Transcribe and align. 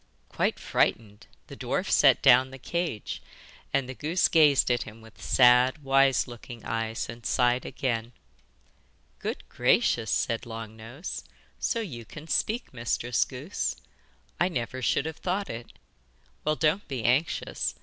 Quite 0.29 0.57
frightened, 0.57 1.27
the 1.45 1.55
dwarf 1.55 1.91
set 1.91 2.23
down 2.23 2.49
the 2.49 2.57
cage, 2.57 3.21
and 3.71 3.87
the 3.87 3.93
goose 3.93 4.27
gazed 4.29 4.71
at 4.71 4.81
him 4.81 4.99
with 4.99 5.21
sad 5.21 5.83
wise 5.83 6.27
looking 6.27 6.65
eyes 6.65 7.07
and 7.07 7.23
sighed 7.23 7.65
again. 7.67 8.11
'Good 9.19 9.47
gracious!' 9.47 10.09
said 10.09 10.47
Long 10.47 10.75
Nose. 10.75 11.23
'So 11.59 11.81
you 11.81 12.03
can 12.03 12.27
speak, 12.27 12.73
Mistress 12.73 13.23
Goose. 13.25 13.75
I 14.39 14.47
never 14.49 14.81
should 14.81 15.05
have 15.05 15.17
thought 15.17 15.51
it! 15.51 15.71
Well, 16.43 16.55
don't 16.55 16.87
be 16.87 17.03
anxious. 17.03 17.75